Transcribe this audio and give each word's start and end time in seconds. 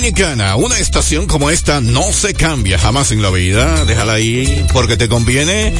dominicana. 0.00 0.56
Una 0.56 0.78
estación 0.78 1.26
como 1.26 1.50
esta 1.50 1.82
no 1.82 2.10
se 2.10 2.32
cambia 2.32 2.78
jamás 2.78 3.12
en 3.12 3.20
la 3.20 3.28
vida. 3.28 3.84
Déjala 3.84 4.14
ahí 4.14 4.66
porque 4.72 4.96
te 4.96 5.10
conviene. 5.10 5.74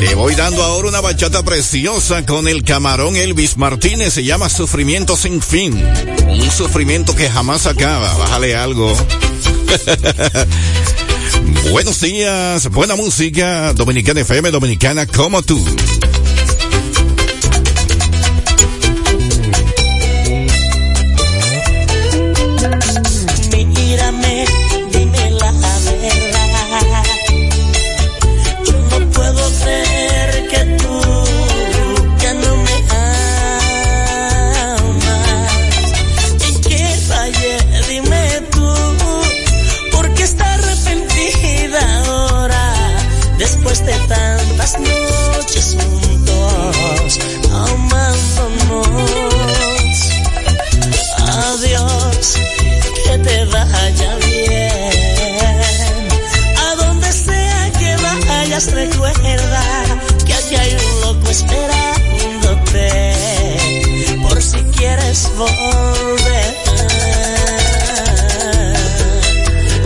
Te 0.00 0.14
voy 0.14 0.34
dando 0.34 0.62
ahora 0.62 0.88
una 0.88 1.02
bachata 1.02 1.42
preciosa 1.42 2.24
con 2.24 2.48
el 2.48 2.64
camarón 2.64 3.14
Elvis 3.14 3.58
Martínez. 3.58 4.14
Se 4.14 4.24
llama 4.24 4.48
Sufrimiento 4.48 5.18
sin 5.18 5.42
fin. 5.42 5.78
Un 6.28 6.50
sufrimiento 6.50 7.14
que 7.14 7.28
jamás 7.28 7.66
acaba. 7.66 8.14
Bájale 8.14 8.56
algo. 8.56 8.90
Buenos 11.70 12.00
días, 12.00 12.70
buena 12.70 12.96
música, 12.96 13.74
Dominicana 13.74 14.20
FM, 14.20 14.50
Dominicana 14.50 15.06
como 15.06 15.42
tú. 15.42 15.62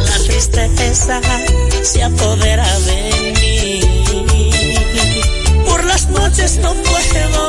La 0.04 0.18
tristeza 0.26 1.20
se 1.82 2.02
apodera 2.02 2.66
de 2.80 3.32
mí. 3.40 3.80
Por 5.64 5.84
las 5.84 6.08
noches 6.08 6.58
no 6.58 6.74
puedo 6.74 7.45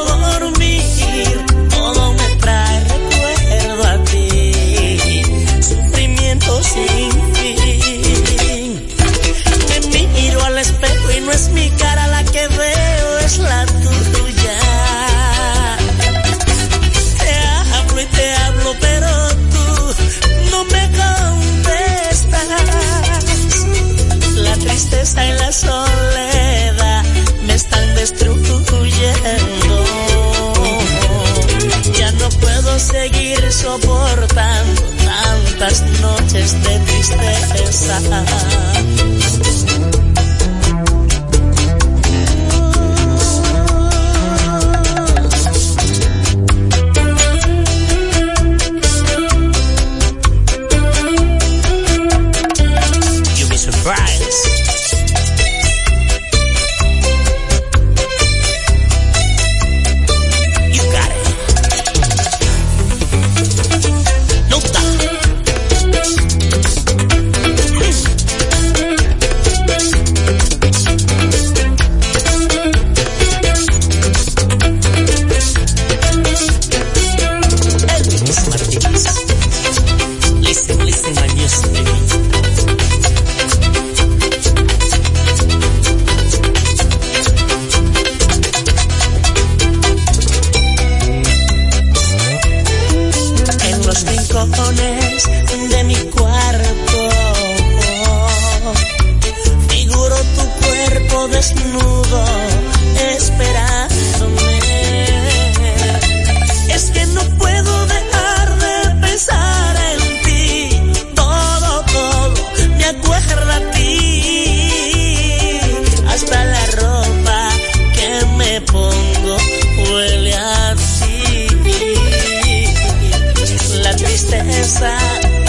tristeza 124.77 124.97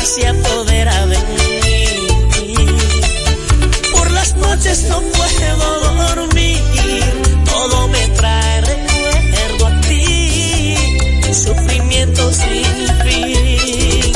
se 0.05 0.27
apodera 0.27 1.07
de 1.07 1.19
mí. 1.19 1.61
Por 3.93 4.11
las 4.13 4.35
noches 4.37 4.85
no 4.89 5.01
puedo 5.01 5.95
dormir. 6.15 6.63
Todo 7.45 7.89
me 7.89 8.07
trae 8.09 8.61
recuerdo 8.63 9.67
a 9.67 9.81
ti. 9.83 10.75
Sufrimiento 11.33 12.33
sin 12.33 12.65
fin. 13.05 14.13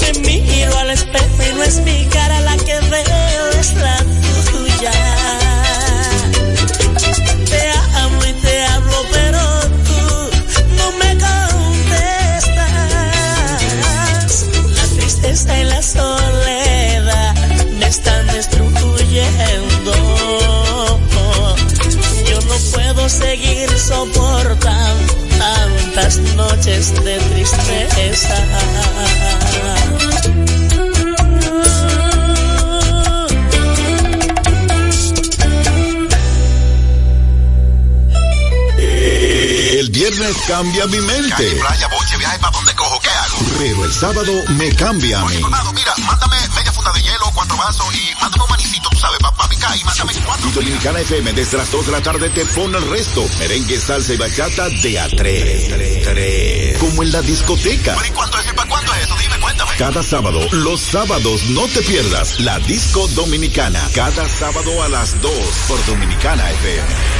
Me 0.00 0.40
miro 0.40 0.78
al 0.78 0.90
espejo 0.90 1.42
y 1.50 1.54
no 1.54 1.62
es 1.64 1.76
mi 1.80 2.06
cara 2.06 2.40
la 2.40 2.56
que 2.56 2.80
veo, 2.80 3.23
seguir 23.14 23.70
soportando 23.78 25.14
tantas 25.38 26.18
noches 26.34 26.92
de 27.04 27.18
tristeza. 27.18 28.34
El 39.78 39.90
viernes 39.90 40.36
cambia 40.48 40.86
mi 40.86 40.98
mente. 41.00 41.30
Calle, 41.30 41.50
playa, 41.56 41.88
boche, 41.88 42.16
viaje, 42.16 42.38
¿para 42.38 42.52
dónde 42.52 42.74
cojo? 42.74 43.00
¿Qué 43.00 43.08
hago? 43.08 43.36
Pero 43.58 43.84
el 43.84 43.92
sábado 43.92 44.32
me 44.50 44.74
cambia 44.74 45.20
a 45.20 45.24
mí. 45.26 45.36
Mira, 45.74 45.94
mándame 46.06 46.36
media 46.54 46.72
funda 46.72 46.92
de 46.92 47.02
hielo, 47.02 47.30
cuatro 47.34 47.56
vasos 47.56 47.93
y 50.46 50.52
Dominicana 50.52 51.00
FM 51.00 51.32
desde 51.32 51.58
las 51.58 51.70
2 51.70 51.86
de 51.86 51.92
la 51.92 52.02
tarde 52.02 52.30
te 52.30 52.44
pone 52.46 52.78
el 52.78 52.88
resto. 52.88 53.24
Merengue, 53.38 53.78
salsa 53.78 54.14
y 54.14 54.16
bachata 54.16 54.68
de 54.68 54.98
a 54.98 55.08
tres. 55.08 56.78
Como 56.78 57.02
en 57.02 57.12
la 57.12 57.22
discoteca. 57.22 57.96
¿Y 58.06 58.10
cuánto 58.10 58.38
es? 58.38 58.52
¿Para 58.52 58.68
cuánto 58.68 58.92
es 58.94 59.04
eso? 59.04 59.16
Dime, 59.16 59.38
cuéntame. 59.40 59.72
Cada 59.78 60.02
sábado, 60.02 60.40
los 60.52 60.80
sábados, 60.80 61.44
no 61.50 61.66
te 61.68 61.82
pierdas 61.82 62.40
la 62.40 62.58
disco 62.60 63.06
dominicana. 63.08 63.80
Cada 63.94 64.28
sábado 64.28 64.82
a 64.82 64.88
las 64.88 65.20
2 65.20 65.32
por 65.68 65.84
Dominicana 65.86 66.50
FM. 66.50 67.13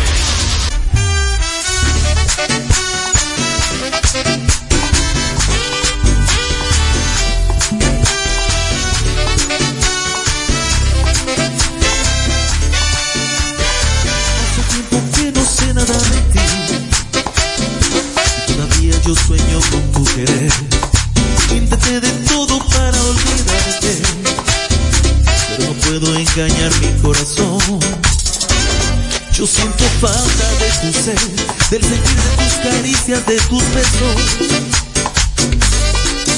del 31.75 31.83
sentir 31.83 32.15
de 32.15 32.37
tus 32.37 32.55
caricias, 32.63 33.27
de 33.27 33.37
tus 33.49 33.63
besos. 33.75 34.17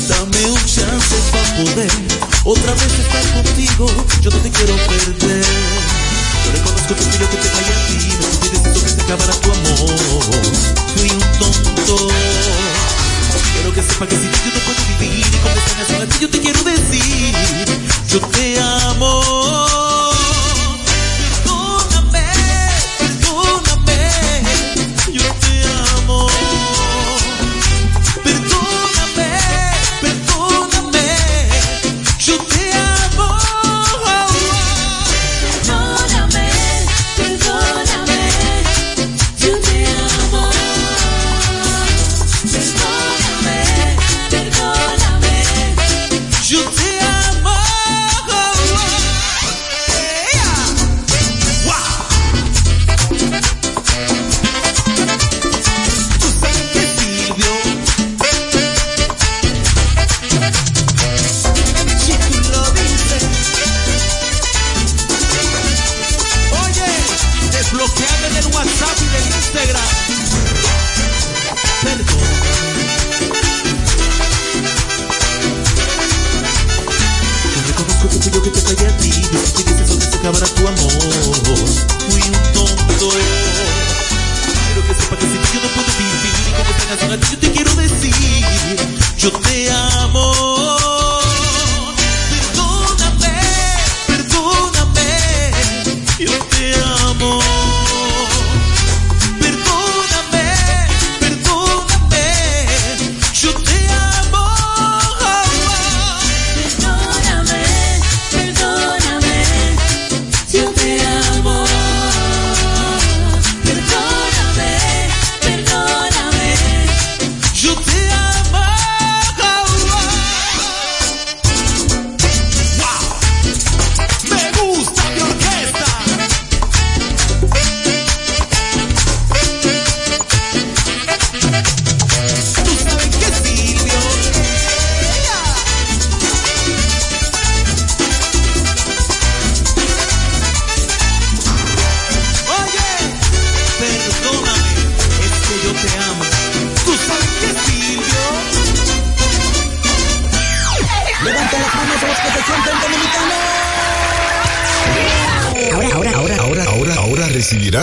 Dame 0.08 0.50
un 0.50 0.64
chance 0.64 1.16
para 1.30 1.56
poder 1.56 1.90
otra 2.44 2.72
vez 2.72 2.92
estar 2.98 3.34
contigo, 3.34 3.86
yo 4.22 4.30
no 4.30 4.38
te 4.38 4.50
quiero 4.50 4.74
perder. 4.86 5.44
Yo 6.42 6.52
reconozco 6.52 6.94
tu 6.94 7.04
brillo 7.04 7.28
que 7.28 7.36
te 7.36 7.48
falla 7.48 7.74
a 7.76 7.86
ti, 7.86 7.98
no 8.18 8.26
te 8.38 8.48
necesito 8.50 8.82
que 8.82 8.88
se 8.88 9.02
acabara 9.02 9.34
tu 9.34 9.52
amor. 9.52 9.94
Fui 10.96 11.10
un 11.10 11.38
tonto. 11.38 12.08
Quiero 13.52 13.74
que 13.74 13.82
sepa 13.82 14.06
que 14.06 14.16
si 14.16 14.22
yo 14.22 14.54
no 14.54 14.60
puedo 14.64 14.80
vivir 14.98 15.26
y 15.26 15.38
con 15.38 15.52
extrañas 15.52 16.02
a 16.02 16.06
ti 16.06 16.18
yo 16.18 16.30
te 16.30 16.40
quiero 16.40 16.62
decir, 16.62 17.34
yo 18.08 18.20
te 18.20 18.58
amo. 18.58 19.85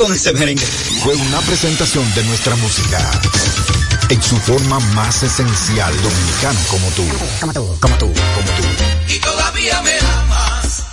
con 0.00 0.12
ese 0.14 0.32
merengue. 0.32 0.64
Fue 1.02 1.14
una 1.14 1.40
presentación 1.42 2.02
de 2.14 2.24
nuestra 2.24 2.56
música. 2.56 2.98
En 4.08 4.22
su 4.22 4.36
forma 4.38 4.80
más 4.94 5.22
esencial, 5.22 5.94
dominicano 6.02 6.58
como 6.68 6.88
tú. 6.92 7.06
Como 7.40 7.52
tú, 7.52 7.78
como 7.80 7.98
tú, 7.98 8.06
como 8.06 8.50
tú. 8.56 9.12
Y 9.12 9.18
todavía 9.18 9.82
me 9.82 9.98
amas. 9.98 10.84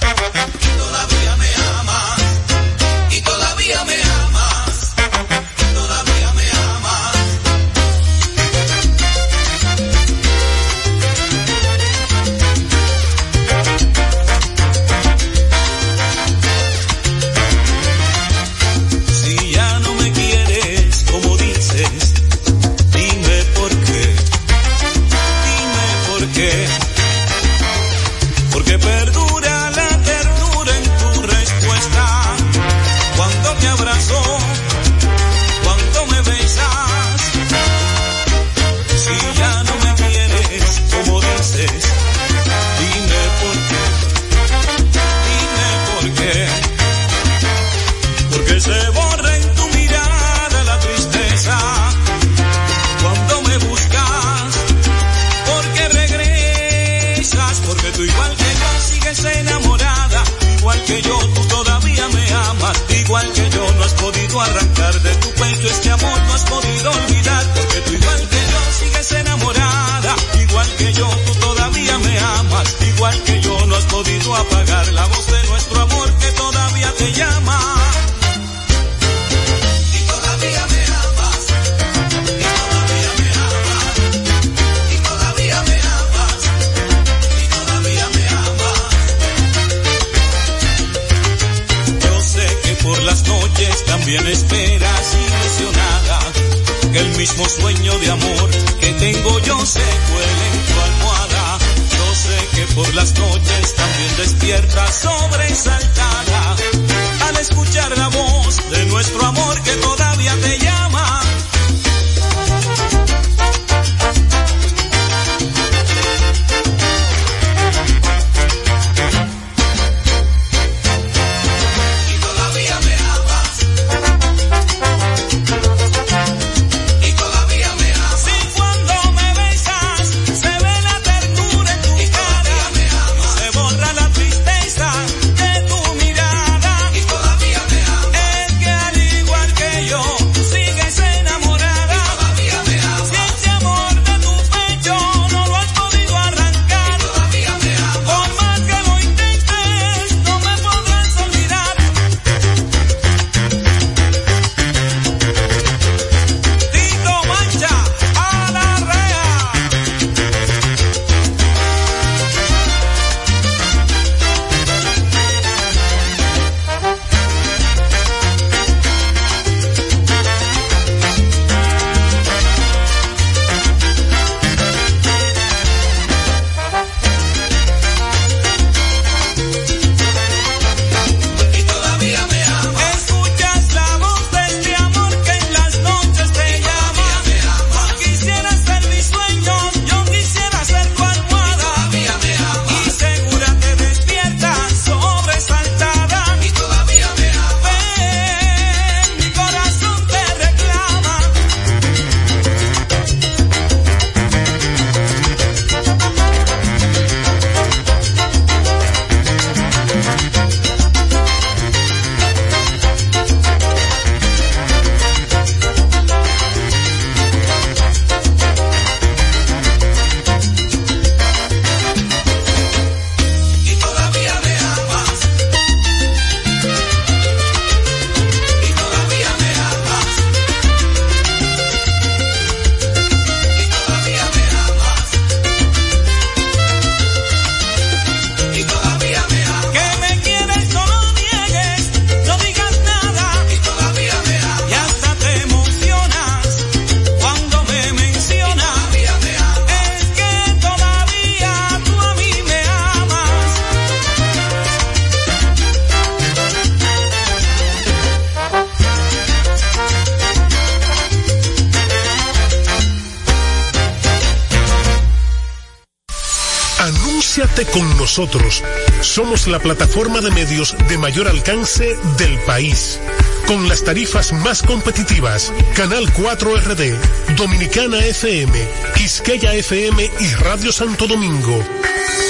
nosotros 268.08 268.64
somos 269.02 269.48
la 269.48 269.60
plataforma 269.60 270.22
de 270.22 270.32
medios 270.32 270.78
de 270.88 270.98
mayor 270.98 271.28
alcance 271.28 271.98
del 272.18 272.40
país. 272.46 273.02
Con 273.48 273.68
las 273.68 273.84
tarifas 273.84 274.32
más 274.32 274.64
competitivas, 274.64 275.52
Canal 275.76 276.10
4 276.14 276.56
RD, 276.56 276.96
Dominicana 277.36 278.00
FM, 278.00 278.66
Quisqueya 278.96 279.54
FM 279.56 280.10
y 280.22 280.34
Radio 280.36 280.72
Santo 280.72 281.06
Domingo. 281.06 281.62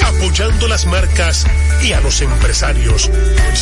Apoyando 0.04 0.68
las 0.68 0.88
marcas 0.88 1.46
y 1.84 1.92
a 1.92 2.02
los 2.02 2.22
empresarios. 2.22 3.12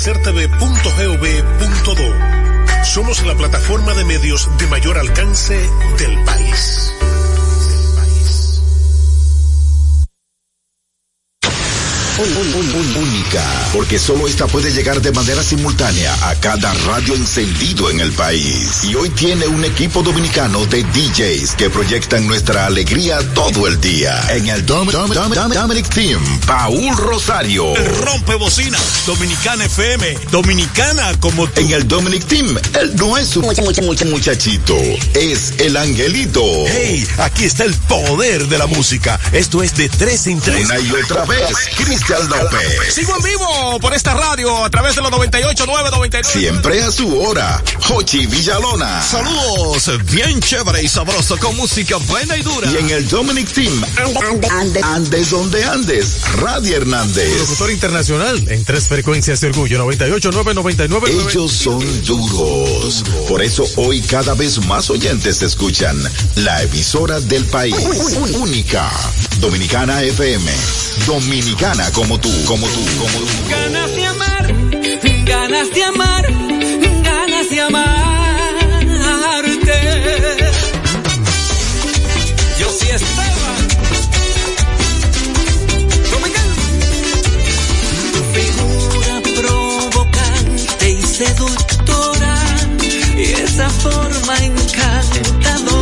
Somos 2.84 3.24
la 3.24 3.34
plataforma 3.34 3.94
de 3.94 4.04
medios 4.04 4.50
de 4.58 4.66
mayor 4.66 4.98
alcance 4.98 5.56
del 5.98 6.22
país. 6.24 6.91
Única, 12.18 13.42
porque 13.72 13.98
solo 13.98 14.28
esta 14.28 14.46
puede 14.46 14.70
llegar 14.70 15.00
de 15.00 15.12
manera 15.12 15.42
simultánea 15.42 16.14
a 16.28 16.34
cada 16.34 16.72
radio 16.86 17.14
encendido 17.14 17.88
en 17.90 18.00
el 18.00 18.12
país. 18.12 18.84
Y 18.84 18.94
hoy 18.94 19.08
tiene 19.10 19.46
un 19.46 19.64
equipo 19.64 20.02
dominicano 20.02 20.66
de 20.66 20.82
DJs 20.84 21.54
que 21.56 21.70
proyectan 21.70 22.26
nuestra 22.26 22.66
alegría 22.66 23.18
todo 23.34 23.66
el 23.66 23.80
día. 23.80 24.20
En 24.30 24.46
el 24.48 24.66
Dom, 24.66 24.88
Dom, 24.88 25.10
Dom, 25.10 25.32
Dom- 25.32 25.52
Dominic 25.54 25.88
Team, 25.88 26.20
Paul 26.46 26.94
Rosario. 26.98 27.74
Rompe 28.02 28.34
bocina, 28.34 28.78
Dominicana 29.06 29.64
FM, 29.64 30.18
Dominicana 30.30 31.18
como 31.18 31.46
tú. 31.48 31.62
En 31.62 31.70
el 31.72 31.88
Dominic 31.88 32.26
Team, 32.26 32.58
él 32.78 32.92
no 32.96 33.16
es 33.16 33.34
un 33.36 33.46
mucha, 33.46 33.62
mucha, 33.62 33.80
mucha, 33.82 34.04
muchachito, 34.04 34.76
es 35.14 35.54
el 35.58 35.76
angelito. 35.78 36.42
Hey, 36.66 37.06
aquí 37.18 37.44
está 37.44 37.64
el 37.64 37.74
poder 37.74 38.48
de 38.48 38.58
la 38.58 38.66
música. 38.66 39.18
Esto 39.32 39.62
es 39.62 39.74
de 39.76 39.88
tres 39.88 40.26
en 40.26 40.40
tres. 40.40 40.66
Una 40.66 40.78
y 40.78 40.90
otra 40.92 41.24
vez, 41.24 41.48
Cristian 42.02 42.28
López. 42.28 42.94
Sigo 42.94 43.16
en 43.16 43.22
vivo 43.22 43.78
por 43.80 43.94
esta 43.94 44.14
radio 44.14 44.64
a 44.64 44.70
través 44.70 44.96
de 44.96 45.02
los 45.02 45.10
98, 45.10 45.66
99. 45.66 46.24
Siempre 46.24 46.82
a 46.82 46.90
su 46.90 47.20
hora, 47.20 47.62
Jochi 47.80 48.26
Villalona. 48.26 49.00
Saludos, 49.02 49.90
bien 50.10 50.40
chévere 50.40 50.82
y 50.82 50.88
sabroso 50.88 51.36
con 51.38 51.56
música 51.56 51.96
buena 51.98 52.36
y 52.36 52.42
dura. 52.42 52.70
Y 52.70 52.76
en 52.78 52.90
el 52.90 53.08
Dominic 53.08 53.48
Team, 53.52 53.84
Andes 54.82 55.30
donde 55.30 55.64
Andes, 55.64 56.22
Radio 56.40 56.76
Hernández. 56.78 57.38
Locutor 57.38 57.70
internacional 57.70 58.48
en 58.48 58.64
tres 58.64 58.88
frecuencias 58.88 59.40
de 59.40 59.48
orgullo, 59.48 59.78
98, 59.78 60.30
9, 60.32 60.54
99. 60.54 61.10
Ellos 61.10 61.52
son 61.52 62.04
duros. 62.04 63.04
Por 63.28 63.42
eso 63.42 63.64
hoy 63.76 64.00
cada 64.00 64.34
vez 64.34 64.58
más 64.66 64.90
oyentes 64.90 65.42
escuchan 65.42 65.96
la 66.36 66.62
emisora 66.62 67.20
del 67.20 67.44
país. 67.46 67.76
Única. 68.34 68.90
Dominicana 69.42 70.00
FM. 70.04 70.52
Dominicana 71.04 71.90
como 71.90 72.16
tú, 72.20 72.30
como 72.44 72.64
tú, 72.68 72.84
como 72.96 73.18
tú. 73.18 73.26
Ganas 73.50 73.90
de 73.96 74.06
amar, 74.06 74.54
ganas 75.24 75.70
de 75.74 75.82
amar, 75.82 76.26
ganas 77.02 77.50
de 77.50 77.60
amarte. 77.60 78.10
Yo 82.60 82.68
sí 82.70 82.86
estaba. 82.88 83.56
Tu 88.12 88.20
figura 88.38 89.22
provocante 89.40 90.90
y 90.90 91.02
seductora 91.02 92.36
y 93.16 93.24
esa 93.42 93.68
forma 93.70 94.36
encantadora 94.38 95.81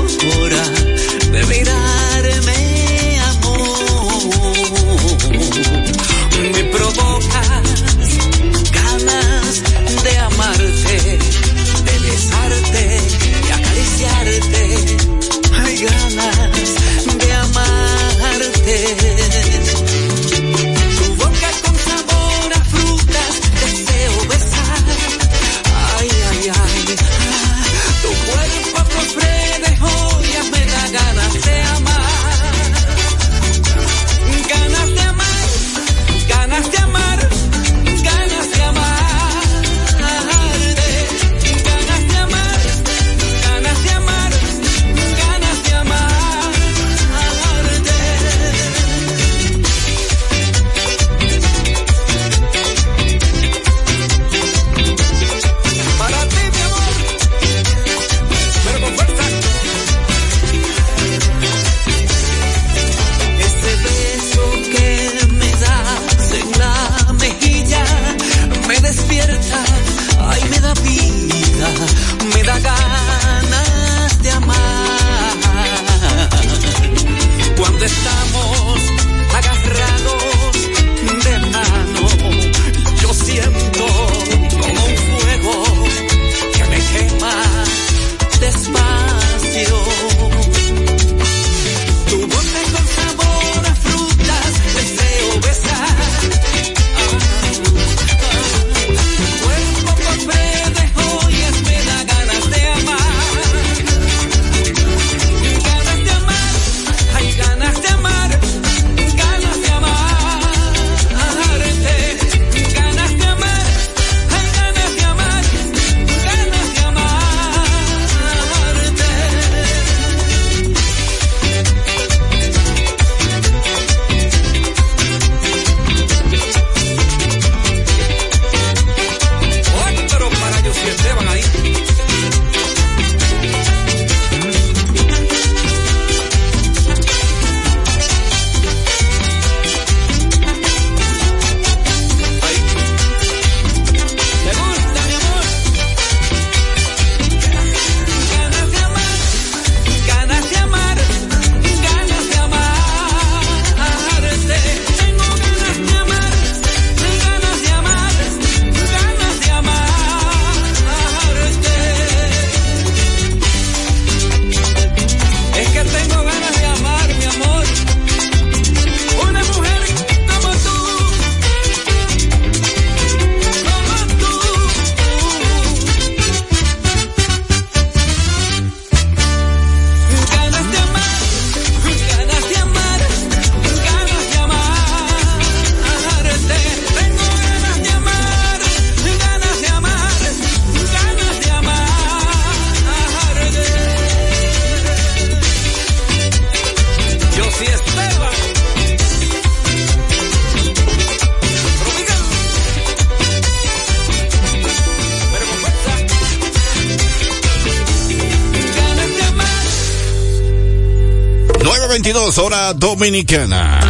22 211.90 212.38
hora 212.38 212.72
dominicana. 212.72 213.81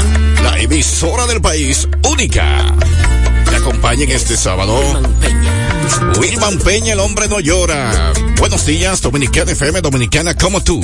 La 0.42 0.58
emisora 0.58 1.26
del 1.26 1.42
país 1.42 1.86
única. 2.10 2.74
Te 3.50 3.56
acompañen 3.56 4.10
este 4.10 4.38
sábado. 4.38 4.74
Wilman 6.18 6.58
Peña, 6.60 6.94
el 6.94 7.00
hombre 7.00 7.28
no 7.28 7.40
llora. 7.40 8.14
Buenos 8.38 8.64
días, 8.64 9.02
Dominicana 9.02 9.52
FM, 9.52 9.82
Dominicana 9.82 10.34
como 10.34 10.64
tú. 10.64 10.80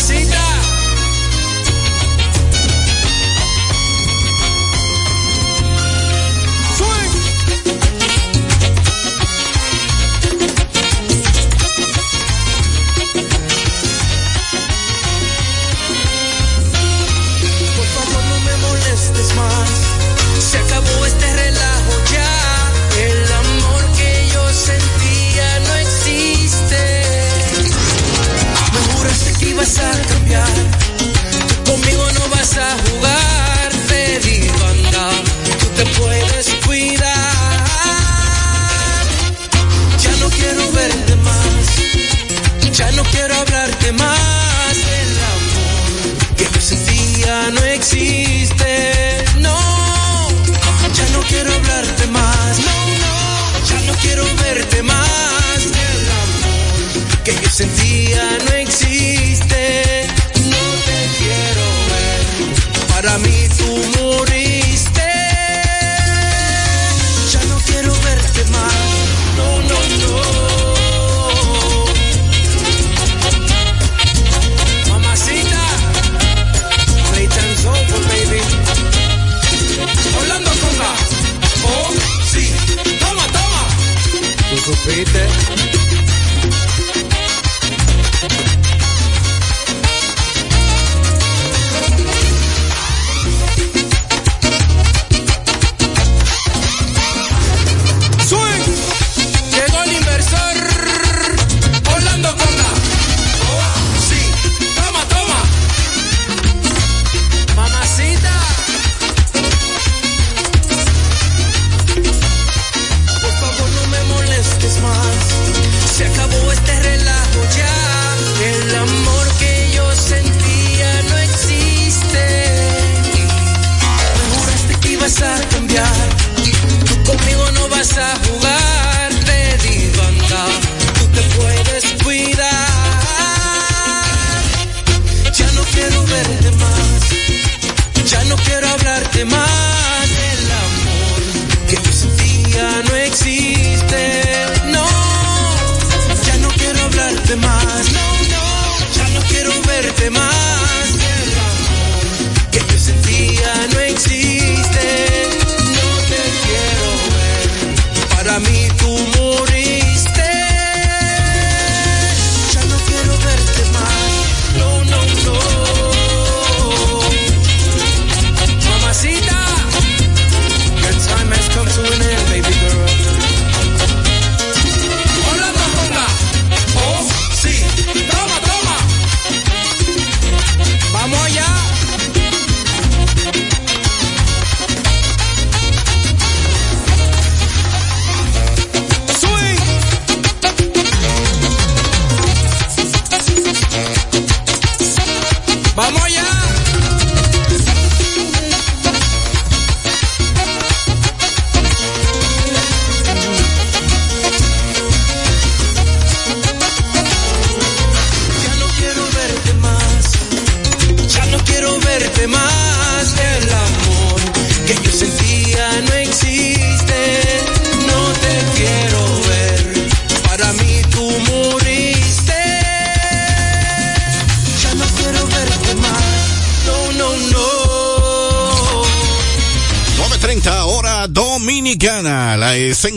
Casita. 0.00 0.49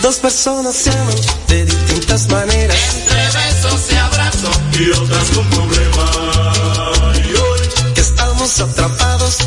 Dos 0.00 0.16
personas 0.16 0.74
se 0.74 0.90
aman 0.90 1.14
de 1.48 1.66
distintas 1.66 2.26
maneras. 2.28 2.78
Entre 2.96 3.24
y 3.28 3.33
y 4.80 4.90
otras 4.90 5.30
con 5.30 5.46
problemas. 5.50 7.18
Y 7.18 7.34
hoy 7.36 7.92
Que 7.94 8.00
estamos 8.00 8.60
atrapados, 8.60 9.38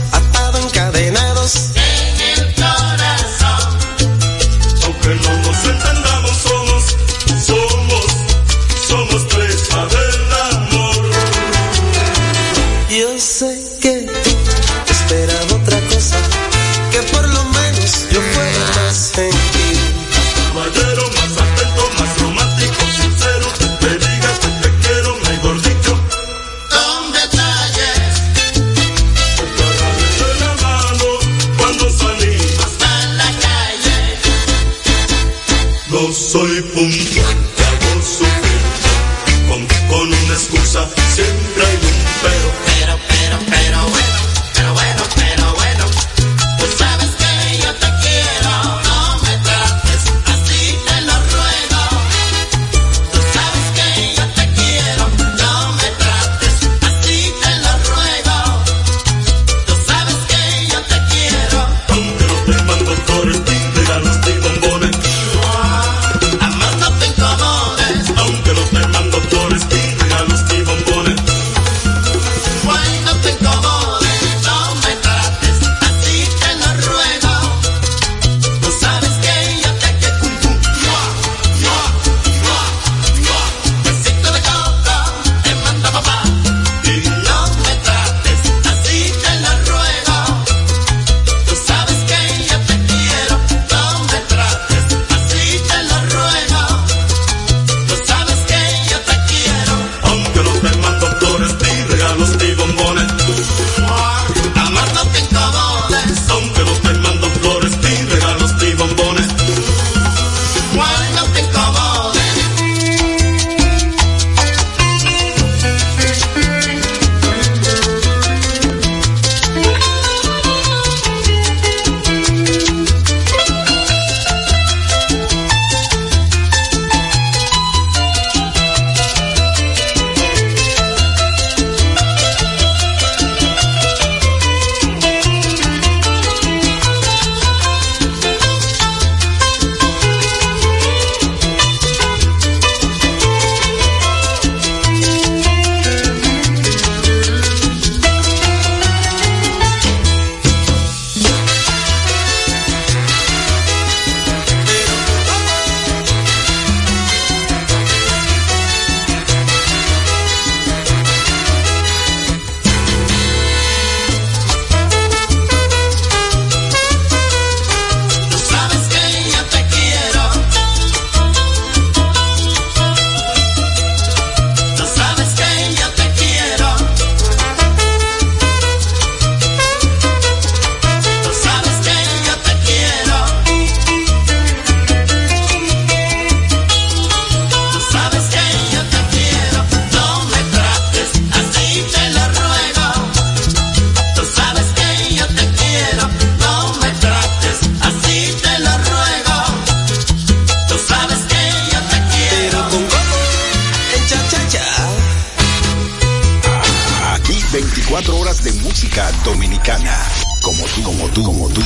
música 208.78 209.12
dominicana. 209.26 209.98
Como 210.44 210.64
tú, 210.76 210.84
como 210.84 211.10
tú, 211.10 211.24
como 211.24 211.50
tú. 211.50 211.62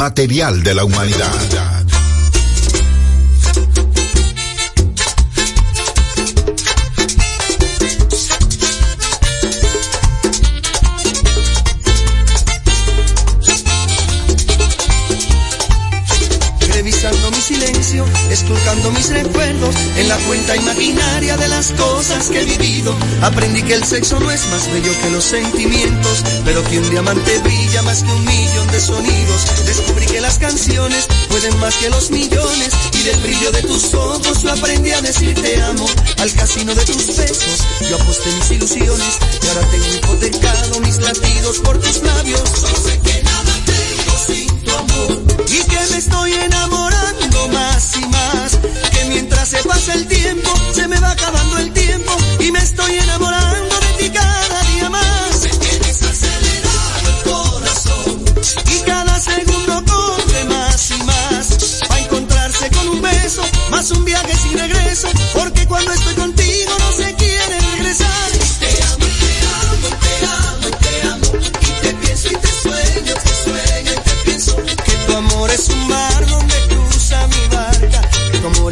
material 0.00 0.62
de 0.62 0.74
la 0.74 0.82
humanidad. 0.84 1.39
silencio, 17.50 18.04
esculcando 18.30 18.92
mis 18.92 19.08
recuerdos 19.10 19.74
en 19.96 20.08
la 20.08 20.16
cuenta 20.18 20.54
imaginaria 20.54 21.36
de 21.36 21.48
las 21.48 21.72
cosas 21.72 22.28
que 22.28 22.42
he 22.42 22.44
vivido. 22.44 22.94
Aprendí 23.22 23.62
que 23.62 23.74
el 23.74 23.84
sexo 23.84 24.20
no 24.20 24.30
es 24.30 24.46
más 24.50 24.70
bello 24.72 24.92
que 25.02 25.10
los 25.10 25.24
sentimientos, 25.24 26.22
pero 26.44 26.62
que 26.64 26.78
un 26.78 26.88
diamante 26.90 27.38
brilla 27.40 27.82
más 27.82 28.04
que 28.04 28.12
un 28.12 28.24
millón 28.24 28.68
de 28.68 28.80
sonidos. 28.80 29.66
Descubrí 29.66 30.06
que 30.06 30.20
las 30.20 30.38
canciones 30.38 31.08
pueden 31.28 31.58
más 31.58 31.74
que 31.76 31.90
los 31.90 32.10
millones 32.10 32.70
y 32.92 33.02
del 33.02 33.20
brillo 33.20 33.50
de 33.50 33.62
tus 33.62 33.94
ojos 33.94 34.42
yo 34.42 34.52
aprendí 34.52 34.92
a 34.92 35.00
decir 35.00 35.34
te 35.34 35.60
amo. 35.62 35.86
Al 36.18 36.32
casino 36.34 36.72
de 36.72 36.84
tus 36.84 37.16
besos 37.16 37.58
yo 37.88 37.96
aposté 37.96 38.30
mis 38.30 38.50
ilusiones 38.52 39.18
y 39.42 39.46
ahora 39.48 39.66
tengo 39.72 39.86
hipotecado 39.96 40.80
mis 40.80 40.98
latidos 40.98 41.58
por 41.58 41.78
tus 41.78 42.00
labios. 42.02 42.44
Yo 42.62 42.76
sé 42.80 43.00
que 43.00 43.22
nada 43.24 43.54
tengo 43.66 44.18
sin 44.24 44.60
tu 44.60 44.70
amor 44.70 45.22
y 45.48 45.64
que 45.64 45.80
me 45.90 45.98
estoy 45.98 46.32
enamorando 46.34 46.99
más 47.48 47.96
y 47.96 48.06
más. 48.06 48.58
Que 48.90 49.04
mientras 49.06 49.48
se 49.48 49.62
pasa 49.64 49.94
el 49.94 50.06
tiempo, 50.06 50.50
se 50.72 50.86
me 50.88 50.98
va 51.00 51.10
acabando 51.12 51.58
el 51.58 51.72
tiempo 51.72 52.12
y 52.38 52.50
me 52.52 52.58
estoy 52.58 52.98
enamorando. 52.98 53.69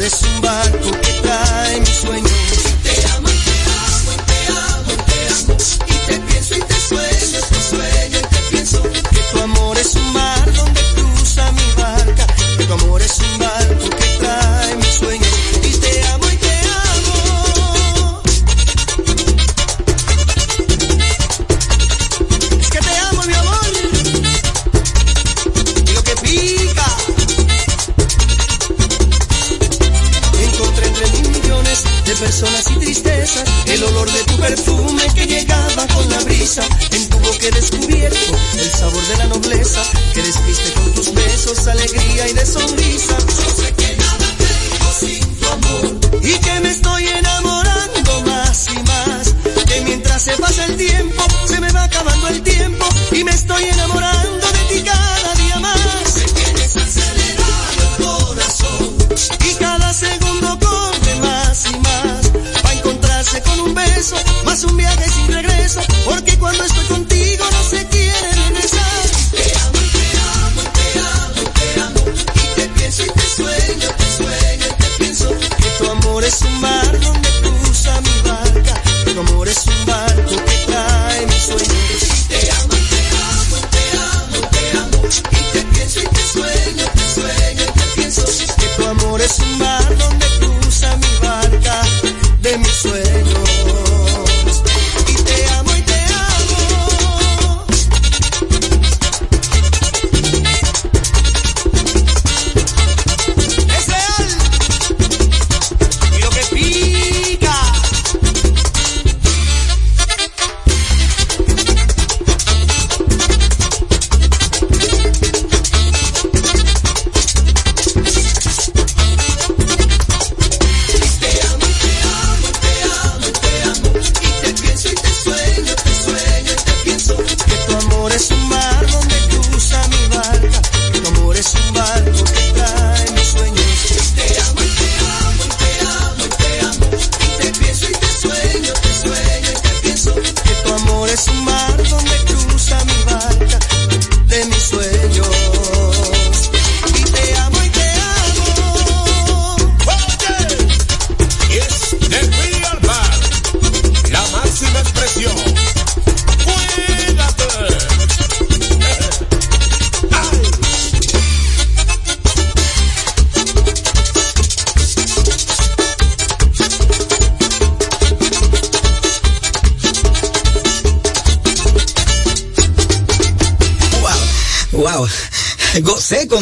Retumba 0.09 0.48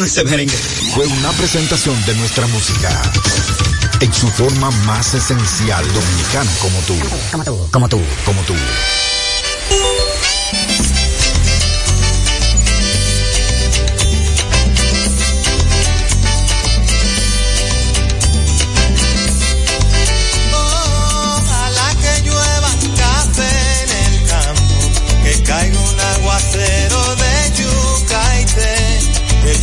Este 0.08 0.24
Fue 0.94 1.06
una 1.06 1.30
presentación 1.32 1.94
de 2.06 2.14
nuestra 2.14 2.46
música. 2.46 2.88
En 4.00 4.10
su 4.14 4.26
forma 4.28 4.70
más 4.86 5.12
esencial, 5.12 5.84
dominicana, 5.92 6.50
como 6.62 6.80
tú. 6.80 6.94
Como 7.30 7.44
tú. 7.44 7.68
Como 7.70 7.88
tú. 7.90 8.00
Como 8.24 8.42
tú. 8.44 8.54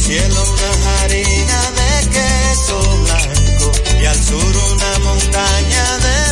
cielo 0.06 0.36
una 0.36 1.02
harina 1.02 1.72
de 1.72 2.10
queso 2.10 2.80
blanco 3.06 3.72
y 4.00 4.06
al 4.06 4.24
sur 4.24 4.56
una 4.72 5.00
montaña 5.00 5.98
de 5.98 6.25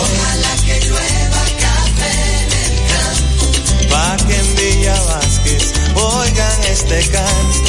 Ojalá 0.00 0.54
que 0.64 0.80
llueva 0.86 1.44
café 1.60 2.12
en 2.42 2.52
el 2.62 2.74
campo. 2.92 3.44
Pa' 3.90 4.16
que 4.26 4.36
en 4.36 4.54
Villa 4.54 4.96
Vázquez 5.02 5.72
oigan 5.94 6.64
este 6.64 7.08
canto. 7.10 7.65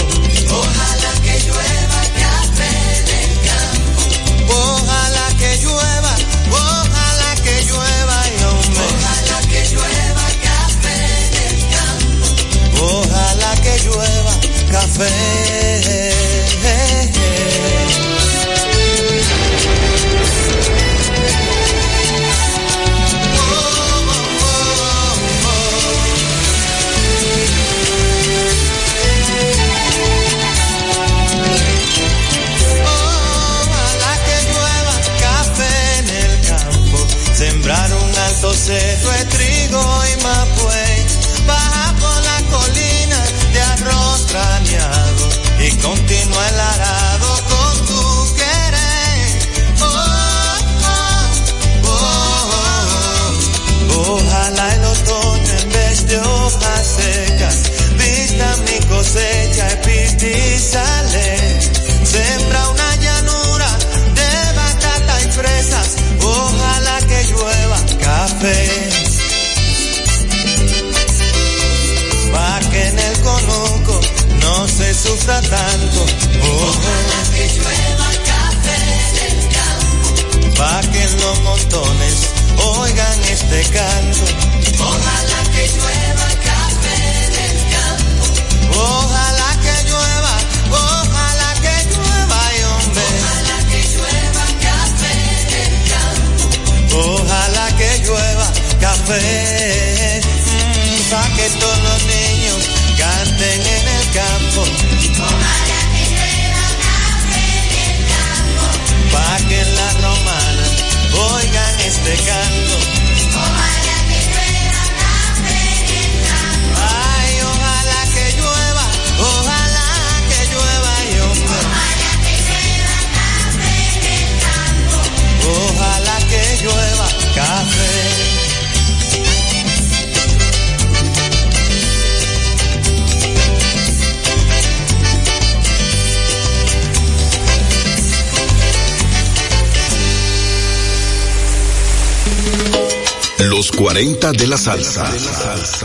Los 143.39 143.71
40 143.71 144.31
de 144.31 144.47
la 144.47 144.57
salsa. 144.57 145.09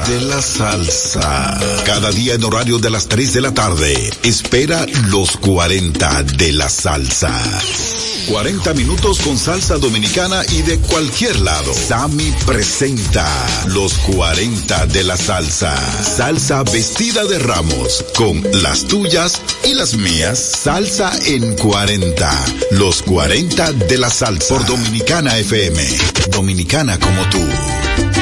De 0.08 0.20
la 0.22 0.40
salsa. 0.40 1.58
Cada 1.84 2.10
día 2.10 2.34
en 2.34 2.44
horario 2.44 2.78
de 2.78 2.90
las 2.90 3.08
3 3.08 3.34
de 3.34 3.40
la 3.42 3.52
tarde. 3.52 4.10
Espera 4.22 4.86
los 5.08 5.36
40 5.36 6.22
de 6.22 6.52
la 6.52 6.68
salsa. 6.68 7.32
40 8.28 8.74
minutos 8.74 9.18
con 9.20 9.36
salsa 9.36 9.78
dominicana 9.78 10.42
y 10.52 10.62
de 10.62 10.78
cualquier 10.78 11.40
lado. 11.40 11.72
Sami 11.74 12.32
presenta 12.46 13.26
los 13.66 13.94
40 13.98 14.86
de 14.86 15.04
la 15.04 15.16
salsa. 15.16 15.74
Salsa 16.02 16.62
vestida 16.62 17.24
de 17.24 17.38
ramos 17.38 18.04
con 18.16 18.42
las 18.62 18.84
tuyas 18.84 19.40
y 19.64 19.74
las 19.74 19.94
mías. 19.94 20.38
Salsa 20.38 21.12
en 21.26 21.54
40. 21.56 22.44
Los 22.72 23.02
40 23.02 23.72
de 23.72 23.98
la 23.98 24.10
salsa. 24.10 24.54
Por 24.54 24.66
Dominicana 24.66 25.36
FM. 25.38 25.82
Dominicana 26.30 26.98
como 26.98 27.28
tú. 27.28 28.21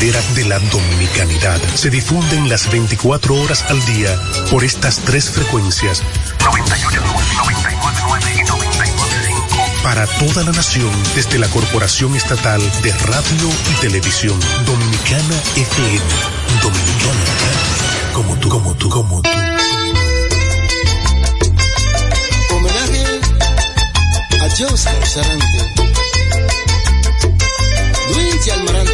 de 0.00 0.46
la 0.46 0.58
dominicanidad 0.58 1.60
se 1.74 1.90
difunden 1.90 2.48
las 2.48 2.70
24 2.70 3.34
horas 3.34 3.62
al 3.68 3.84
día 3.84 4.18
por 4.50 4.64
estas 4.64 4.96
tres 5.00 5.28
frecuencias. 5.28 6.02
98, 6.42 7.02
949 7.36 8.34
y 8.34 8.42
995. 8.42 9.82
Para 9.82 10.06
toda 10.06 10.44
la 10.44 10.52
nación 10.52 10.90
desde 11.14 11.38
la 11.38 11.48
Corporación 11.48 12.16
Estatal 12.16 12.62
de 12.82 12.92
Radio 12.94 13.50
y 13.70 13.80
Televisión 13.82 14.40
Dominicana 14.64 15.36
FM. 15.56 16.00
Dominicana. 16.62 17.24
Como 18.14 18.36
tú, 18.36 18.48
como 18.48 18.74
tú, 18.76 18.88
como 18.88 19.20
tú. 19.20 19.28
Homenaje 22.56 23.04
a 24.40 24.48
Joseph 24.48 25.04
Sarante. 25.04 25.74
Luis 28.14 28.50
Almarán 28.50 28.89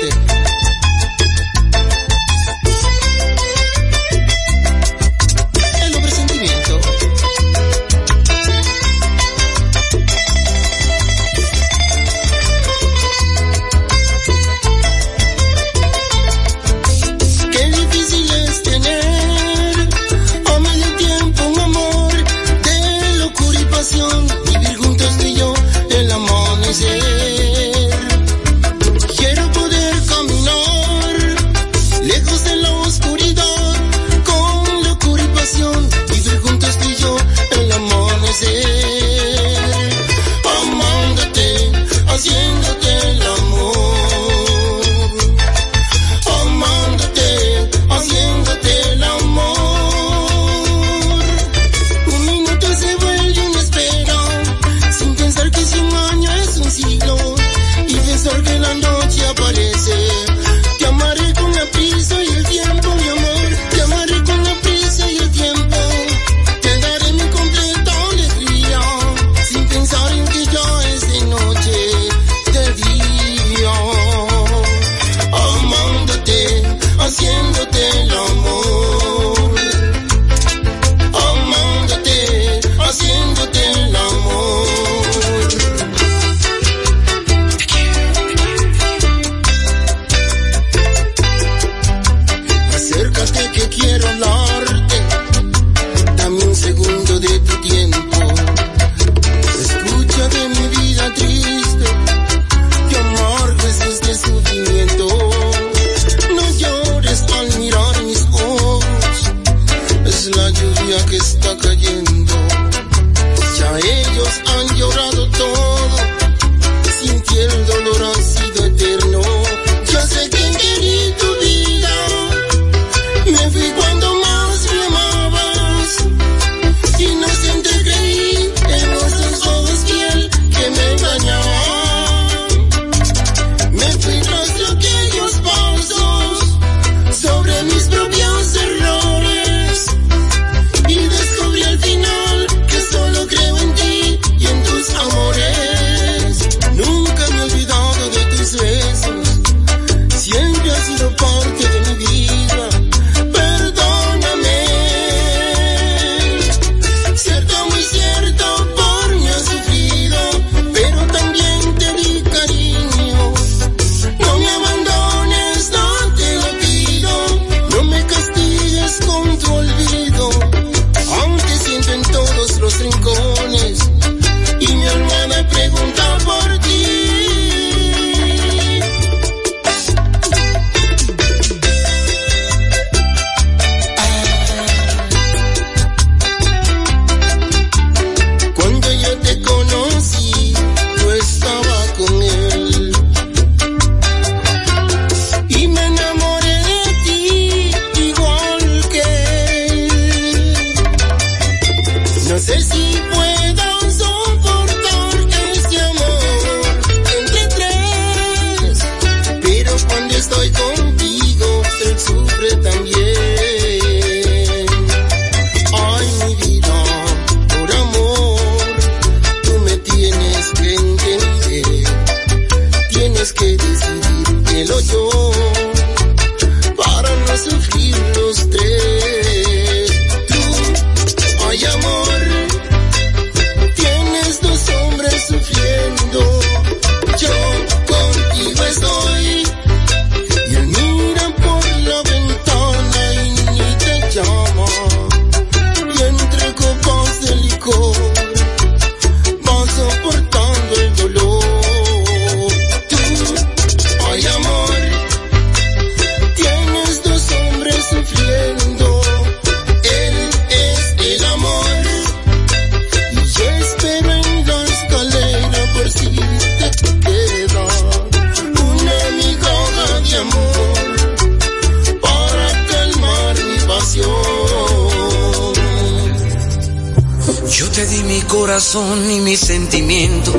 corazón 278.67 279.09
y 279.09 279.21
mis 279.21 279.39
sentimientos. 279.39 280.35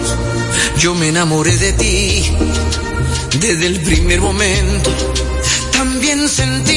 Yo 0.80 0.94
me 0.96 1.08
enamoré 1.08 1.56
de 1.56 1.72
ti 1.74 2.24
desde 3.40 3.68
el 3.68 3.80
primer 3.80 4.20
momento. 4.20 4.90
También 5.72 6.28
sentí 6.28 6.77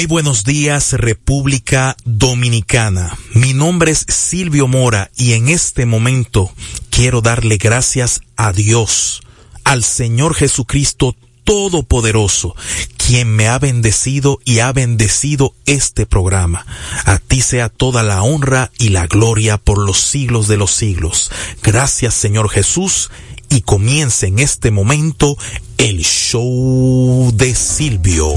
Muy 0.00 0.06
buenos 0.06 0.44
días 0.44 0.94
República 0.94 1.94
Dominicana. 2.06 3.18
Mi 3.34 3.52
nombre 3.52 3.90
es 3.90 4.06
Silvio 4.08 4.66
Mora 4.66 5.10
y 5.14 5.34
en 5.34 5.50
este 5.50 5.84
momento 5.84 6.50
quiero 6.88 7.20
darle 7.20 7.58
gracias 7.58 8.22
a 8.34 8.54
Dios, 8.54 9.20
al 9.62 9.84
Señor 9.84 10.34
Jesucristo 10.34 11.14
Todopoderoso, 11.44 12.56
quien 12.96 13.36
me 13.36 13.48
ha 13.48 13.58
bendecido 13.58 14.40
y 14.46 14.60
ha 14.60 14.72
bendecido 14.72 15.54
este 15.66 16.06
programa. 16.06 16.64
A 17.04 17.18
ti 17.18 17.42
sea 17.42 17.68
toda 17.68 18.02
la 18.02 18.22
honra 18.22 18.70
y 18.78 18.88
la 18.88 19.06
gloria 19.06 19.58
por 19.58 19.76
los 19.76 20.00
siglos 20.00 20.48
de 20.48 20.56
los 20.56 20.70
siglos. 20.70 21.30
Gracias 21.62 22.14
Señor 22.14 22.48
Jesús 22.48 23.10
y 23.50 23.60
comienza 23.60 24.26
en 24.26 24.38
este 24.38 24.70
momento 24.70 25.36
el 25.76 26.02
show 26.04 27.30
de 27.34 27.54
Silvio. 27.54 28.34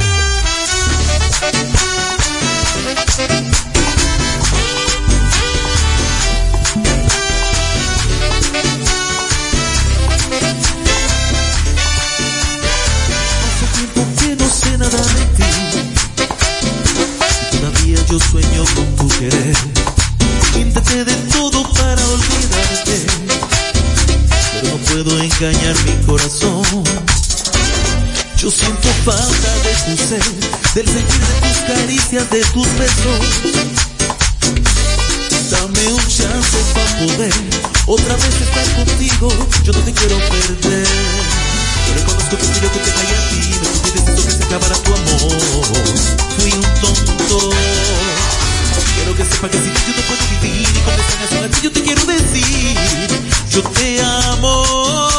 Corazón. 26.05 26.63
Yo 28.37 28.51
siento 28.51 28.89
falta 29.05 29.53
de 29.63 29.73
tu 29.85 30.03
ser, 30.03 30.23
del 30.75 30.87
sentir 30.87 31.21
de 31.21 31.47
tus 31.47 31.57
caricias, 31.67 32.29
de 32.29 32.41
tus 32.45 32.67
besos. 32.77 33.19
Dame 35.51 35.93
un 35.93 36.07
chance 36.07 36.57
para 36.73 36.97
poder 36.99 37.33
otra 37.85 38.15
vez 38.15 38.41
estar 38.41 38.75
contigo. 38.75 39.29
Yo 39.63 39.71
no 39.73 39.79
te 39.79 39.93
quiero 39.93 40.17
perder. 40.17 40.87
Yo 41.87 41.93
reconozco 41.95 42.37
que 42.37 42.45
yo 42.61 42.71
que 42.71 42.79
te 42.79 42.91
caí 42.91 43.07
a 43.07 43.29
ti, 43.29 43.41
me 43.61 43.91
decidido 43.91 44.25
que 44.25 44.31
se 44.31 44.43
acabara 44.43 44.75
tu 44.75 44.93
amor. 44.93 45.37
Fui 46.37 46.51
un 46.51 46.61
tonto. 46.81 47.49
Quiero 48.95 49.15
que 49.15 49.25
sepa 49.25 49.49
que 49.49 49.57
ti 49.57 49.69
yo 49.87 49.93
no 49.95 50.07
puedo 50.07 50.41
vivir 50.41 50.67
y 50.67 50.79
con 50.81 50.93
esta 50.99 51.17
canción 51.19 51.43
a 51.45 51.49
ti 51.49 51.59
yo 51.61 51.71
te 51.71 51.81
quiero 51.81 52.05
decir, 52.05 52.77
yo 53.49 53.61
te 53.61 54.01
amo. 54.01 55.12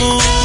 amor. 0.00 0.39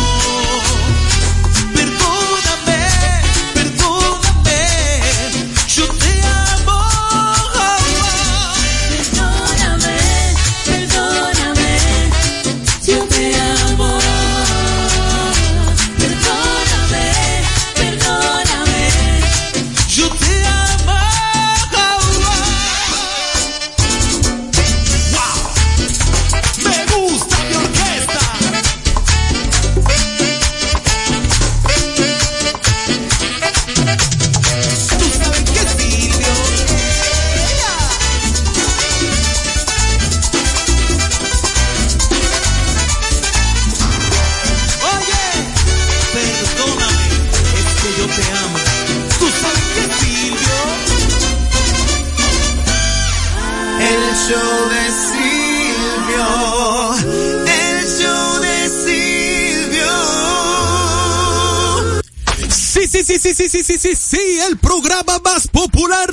Sí, 63.66 63.80
sí, 63.80 63.96
sí, 63.96 64.40
el 64.48 64.58
programa 64.58 65.20
más 65.24 65.48
popular 65.48 66.08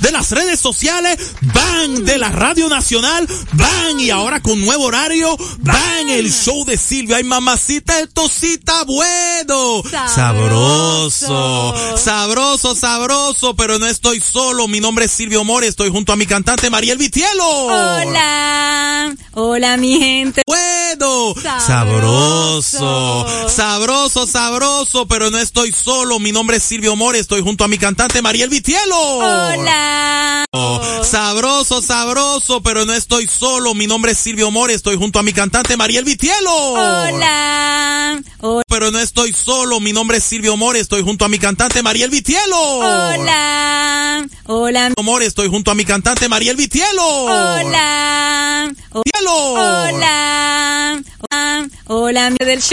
de 0.00 0.10
las 0.10 0.30
redes 0.30 0.58
sociales, 0.58 1.18
van 1.42 2.06
de 2.06 2.16
la 2.16 2.30
Radio 2.30 2.70
Nacional, 2.70 3.28
van 3.52 4.00
y 4.00 4.08
ahora 4.08 4.40
con 4.40 4.58
nuevo 4.60 4.84
horario, 4.84 5.36
van 5.62 6.08
el 6.08 6.32
show 6.32 6.64
de 6.64 6.76
Silvio. 6.76 7.16
Ay, 7.16 7.24
mamacita, 7.24 8.00
esto 8.00 8.28
sí 8.28 8.54
está 8.54 8.84
bueno. 8.84 9.82
Sabroso, 10.14 11.74
sabroso, 11.96 12.74
sabroso, 12.74 13.54
pero 13.54 13.78
no 13.78 13.86
estoy 13.86 14.20
solo. 14.20 14.68
Mi 14.68 14.80
nombre 14.80 15.06
es 15.06 15.12
Silvio 15.12 15.44
More, 15.44 15.66
estoy 15.66 15.90
junto 15.90 16.12
a 16.12 16.16
mi 16.16 16.26
cantante 16.26 16.70
Mariel 16.70 16.98
Vitielo. 16.98 17.44
Hola, 17.44 19.14
hola 19.32 19.76
mi 19.76 19.98
gente. 19.98 20.42
Bueno, 20.46 21.34
sabroso, 21.64 23.26
sabroso, 23.48 24.26
sabroso, 24.26 25.06
pero 25.06 25.30
no 25.30 25.38
estoy 25.38 25.72
solo. 25.72 26.18
Mi 26.18 26.32
nombre 26.32 26.56
es 26.56 26.62
Silvio 26.62 26.96
More, 26.96 27.18
estoy 27.18 27.40
junto 27.40 27.64
a 27.64 27.68
mi 27.68 27.78
cantante 27.78 28.20
Mariel 28.22 28.50
Vitielo. 28.50 28.96
Hola. 28.96 30.44
Sabroso, 31.02 31.82
sabroso, 31.82 32.62
pero 32.62 32.84
no 32.84 32.92
estoy 32.92 33.26
solo. 33.26 33.74
Mi 33.74 33.86
nombre 33.86 34.12
es 34.12 34.18
Silvio 34.18 34.50
More, 34.50 34.74
estoy 34.74 34.96
junto 34.96 35.18
a 35.18 35.22
mi 35.22 35.32
cantante 35.32 35.51
Mariel 35.76 36.04
Vitielo. 36.04 36.50
Hola. 36.50 38.20
Pero 38.68 38.90
no 38.90 38.98
estoy 38.98 39.32
solo. 39.32 39.80
Mi 39.80 39.92
nombre 39.92 40.16
es 40.18 40.24
Silvio 40.24 40.56
More, 40.56 40.80
estoy 40.80 41.02
junto 41.02 41.24
a 41.24 41.28
mi 41.28 41.38
cantante 41.38 41.82
Mariel 41.82 42.10
Vitielo. 42.10 42.56
Hola. 42.56 44.26
Hola. 44.46 44.92
More, 45.02 45.26
estoy 45.26 45.48
junto 45.48 45.70
a 45.70 45.74
mi 45.74 45.84
cantante 45.84 46.28
Mariel 46.28 46.56
Vitielo. 46.56 47.02
Hola. 47.02 48.72
Hola. 48.92 49.92
Hola. 49.92 51.02
Hola, 51.86 52.30
del 52.30 52.62
show. 52.62 52.70